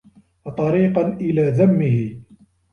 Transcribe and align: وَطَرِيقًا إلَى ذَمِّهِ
وَطَرِيقًا 0.45 1.07
إلَى 1.17 1.49
ذَمِّهِ 1.51 2.21